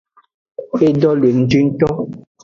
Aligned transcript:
Edo 0.87 1.09
le 1.19 1.29
ngji 1.41 1.59
ngto. 1.67 1.89